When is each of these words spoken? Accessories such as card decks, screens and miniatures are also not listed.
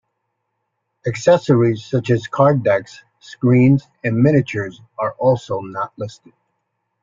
Accessories 1.05 1.85
such 1.85 2.09
as 2.09 2.25
card 2.25 2.63
decks, 2.63 3.03
screens 3.19 3.87
and 4.03 4.17
miniatures 4.17 4.81
are 4.97 5.11
also 5.19 5.59
not 5.61 5.93
listed. 5.95 6.33